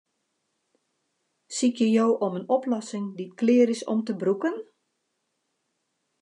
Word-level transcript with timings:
Sykje 1.57 1.87
jo 1.97 2.07
om 2.27 2.33
in 2.39 2.49
oplossing 2.57 3.05
dy't 3.17 3.37
klear 3.39 3.67
is 3.75 3.85
om 3.91 3.99
te 4.03 4.13
brûken? 4.21 4.55